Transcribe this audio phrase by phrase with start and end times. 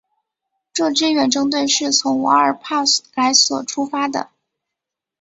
[0.73, 4.31] 这支远征队是从瓦尔帕莱索出发的。